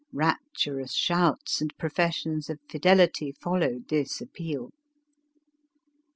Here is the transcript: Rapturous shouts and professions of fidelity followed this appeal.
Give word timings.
Rapturous 0.11 0.95
shouts 0.95 1.61
and 1.61 1.77
professions 1.77 2.49
of 2.49 2.57
fidelity 2.67 3.31
followed 3.39 3.87
this 3.89 4.19
appeal. 4.19 4.71